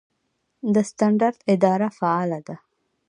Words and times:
د 0.73 0.75
سټنډرډ 0.89 1.37
اداره 1.53 1.87
فعاله 1.97 2.39
ده؟ 2.47 2.55